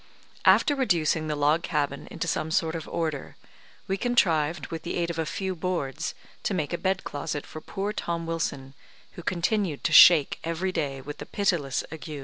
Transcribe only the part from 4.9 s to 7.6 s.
aid of a few boards, to make a bed closet